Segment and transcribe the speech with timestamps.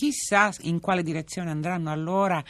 [0.00, 2.42] Chissà in quale direzione andranno allora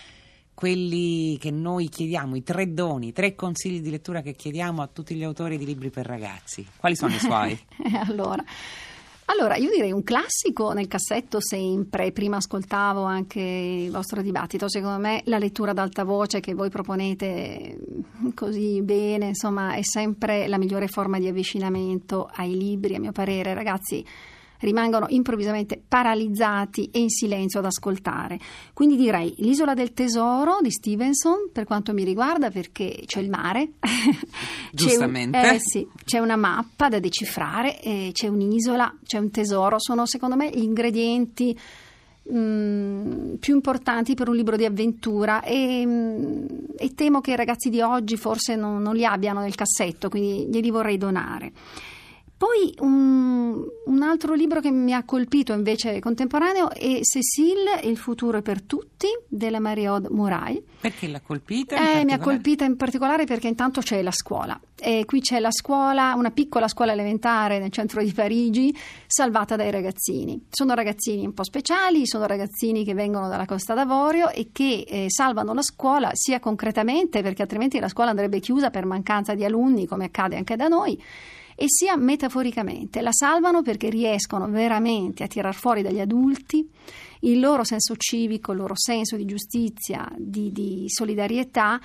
[0.54, 4.86] quelli che noi chiediamo, i tre doni, i tre consigli di lettura che chiediamo a
[4.86, 6.64] tutti gli autori di libri per ragazzi.
[6.76, 7.58] Quali sono i suoi?
[8.06, 8.44] allora.
[9.24, 15.00] Allora, io direi un classico nel cassetto sempre, prima ascoltavo anche il vostro dibattito, secondo
[15.00, 17.78] me la lettura ad alta voce che voi proponete
[18.32, 23.54] così bene, insomma, è sempre la migliore forma di avvicinamento ai libri, a mio parere,
[23.54, 24.06] ragazzi
[24.60, 28.38] rimangono improvvisamente paralizzati e in silenzio ad ascoltare.
[28.72, 33.72] Quindi direi L'isola del tesoro di Stevenson per quanto mi riguarda perché c'è il mare,
[34.72, 35.38] Giustamente.
[35.40, 39.76] c'è, un, eh, sì, c'è una mappa da decifrare, eh, c'è un'isola, c'è un tesoro,
[39.78, 41.58] sono secondo me gli ingredienti
[42.32, 46.46] mm, più importanti per un libro di avventura e, mm,
[46.76, 50.46] e, temo che i ragazzi di oggi forse non, non li abbiano nel cassetto, quindi
[50.48, 51.52] glieli vorrei donare.
[52.36, 53.66] Poi un,
[54.00, 58.62] un, altro libro che mi ha colpito invece contemporaneo è Cécile, Il futuro è per
[58.62, 60.62] tutti, della Marie-Aude Murail.
[60.80, 61.98] Perché l'ha colpita?
[61.98, 64.58] Eh, mi ha colpita in particolare perché intanto c'è la scuola.
[64.78, 68.74] E qui c'è la scuola, una piccola scuola elementare nel centro di Parigi,
[69.06, 70.46] salvata dai ragazzini.
[70.48, 75.04] Sono ragazzini un po' speciali, sono ragazzini che vengono dalla Costa d'Avorio e che eh,
[75.08, 79.86] salvano la scuola sia concretamente, perché altrimenti la scuola andrebbe chiusa per mancanza di alunni,
[79.86, 80.98] come accade anche da noi
[81.54, 83.02] e sia metaforicamente.
[83.02, 86.66] La salvano perché riescono veramente a tirar fuori dagli adulti
[87.20, 91.80] il loro senso civico, il loro senso di giustizia, di, di solidarietà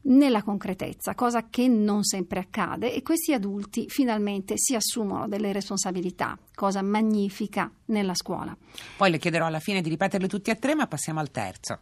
[0.00, 6.38] nella concretezza, cosa che non sempre accade e questi adulti finalmente si assumono delle responsabilità,
[6.54, 8.56] cosa magnifica nella scuola.
[8.96, 11.80] Poi le chiederò alla fine di ripeterle tutti e tre, ma passiamo al terzo.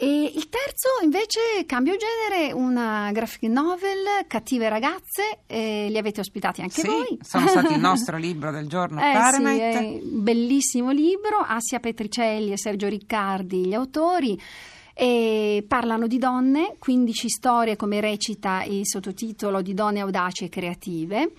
[0.00, 6.60] E il terzo invece cambio genere, una graphic novel, Cattive ragazze, eh, li avete ospitati
[6.60, 7.18] anche sì, voi.
[7.20, 9.76] sono stati il nostro libro del giorno, eh, Fahrenheit.
[9.76, 14.40] Sì, bellissimo libro, Asia Petricelli e Sergio Riccardi gli autori.
[14.94, 21.32] E parlano di donne, 15 storie come recita il sottotitolo di donne audaci e creative.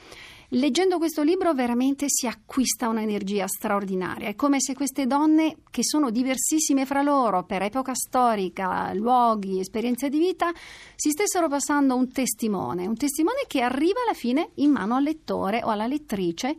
[0.54, 4.30] Leggendo questo libro veramente si acquista un'energia straordinaria.
[4.30, 10.09] È come se queste donne, che sono diversissime fra loro per epoca storica, luoghi, esperienze
[10.09, 10.52] di vita,
[10.96, 15.62] si stessero passando un testimone, un testimone che arriva alla fine in mano al lettore
[15.64, 16.56] o alla lettrice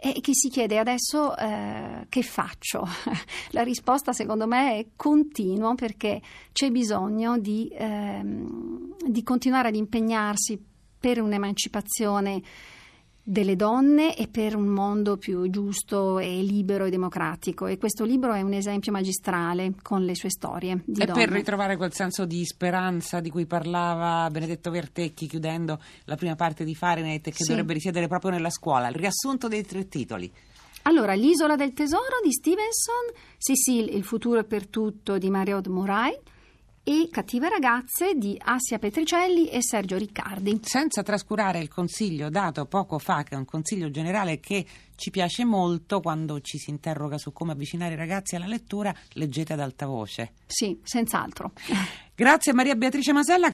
[0.00, 2.88] e che si chiede adesso eh, che faccio?
[3.50, 10.60] La risposta secondo me è continuo perché c'è bisogno di, ehm, di continuare ad impegnarsi
[10.98, 12.42] per un'emancipazione
[13.28, 17.66] delle donne e per un mondo più giusto e libero e democratico.
[17.66, 20.82] E questo libro è un esempio magistrale con le sue storie.
[20.86, 21.26] Di e donne.
[21.26, 26.64] per ritrovare quel senso di speranza di cui parlava Benedetto Vertecchi chiudendo la prima parte
[26.64, 27.48] di Fahrenheit che sì.
[27.48, 28.88] dovrebbe risiedere proprio nella scuola.
[28.88, 30.32] Il riassunto dei tre titoli.
[30.82, 36.18] Allora, L'isola del tesoro di Stevenson, Cecile, il futuro è per tutto di Mariot Murail
[36.82, 40.58] e Cattive ragazze di Assia Petricelli e Sergio Riccardi.
[40.62, 44.66] Senza trascurare il consiglio dato poco fa, che è un consiglio generale che
[44.96, 49.52] ci piace molto quando ci si interroga su come avvicinare i ragazzi alla lettura, leggete
[49.52, 50.32] ad alta voce.
[50.46, 51.52] Sì, senz'altro.
[52.16, 53.46] Grazie Maria Beatrice Masella.